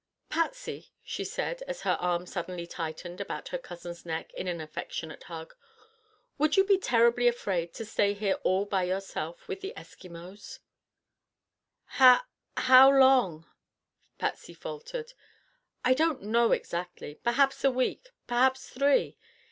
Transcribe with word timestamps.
"Patsy," 0.29 0.91
she 1.03 1.23
said, 1.23 1.61
as 1.67 1.81
her 1.81 1.95
arm 2.01 2.25
suddenly 2.25 2.65
tightened 2.65 3.21
about 3.21 3.49
her 3.49 3.59
cousin's 3.59 4.03
neck 4.03 4.33
in 4.33 4.47
an 4.47 4.59
affectionate 4.59 5.21
hug, 5.25 5.55
"would 6.39 6.57
you 6.57 6.63
be 6.63 6.79
terribly 6.79 7.27
afraid 7.27 7.71
to 7.75 7.85
stay 7.85 8.15
here 8.15 8.33
all 8.41 8.65
by 8.65 8.81
yourself 8.83 9.47
with 9.47 9.61
the 9.61 9.75
Eskimos?" 9.77 10.57
"How—how 11.85 12.89
long?" 12.91 13.45
Patsy 14.17 14.55
faltered. 14.55 15.13
"I 15.85 15.93
don't 15.93 16.23
know 16.23 16.51
exactly. 16.51 17.13
Perhaps 17.23 17.63
a 17.63 17.69
week, 17.69 18.09
perhaps 18.25 18.69
three. 18.71 19.19